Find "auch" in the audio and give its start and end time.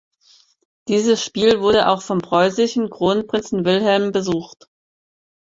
1.87-2.01